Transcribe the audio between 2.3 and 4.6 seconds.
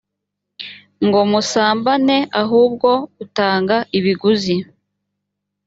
ahubwo utanga ibiguzi